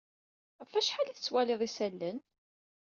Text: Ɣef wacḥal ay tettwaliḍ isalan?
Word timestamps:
Ɣef 0.59 0.71
wacḥal 0.73 1.07
ay 1.09 1.15
tettwaliḍ 1.15 1.61
isalan? 1.67 2.17